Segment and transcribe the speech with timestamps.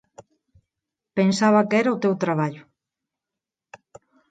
[1.17, 2.63] Pensaba que era o teu traballo.